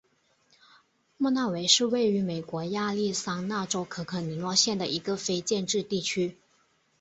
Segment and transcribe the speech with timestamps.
[1.17, 6.39] 莫纳维是位于美国亚利桑那州可可尼诺县的一个非建制地区。